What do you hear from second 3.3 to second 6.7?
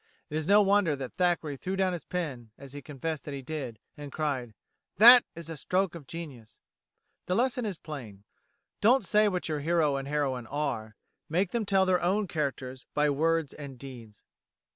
he did, and cried, 'That is a stroke of genius.'"